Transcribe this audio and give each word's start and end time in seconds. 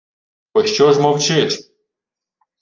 —Пощо 0.53 0.87
ж 0.93 0.99
мовчиш? 1.03 1.51